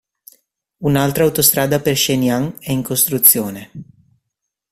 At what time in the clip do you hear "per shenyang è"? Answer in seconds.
1.79-2.71